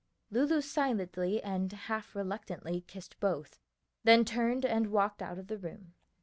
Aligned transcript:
Lulu 0.31 0.61
silently 0.61 1.43
and 1.43 1.71
half 1.71 2.15
reluctantly 2.15 2.81
kissed 2.87 3.19
both, 3.19 3.59
then 4.03 4.25
turned 4.25 4.65
and 4.65 4.87
walked 4.87 5.21
out 5.21 5.37
of 5.37 5.45
the 5.45 5.59
room. 5.59 5.93